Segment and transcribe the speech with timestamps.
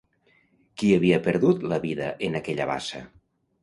[0.83, 3.09] Qui havia perdut la vida en aquella bassa?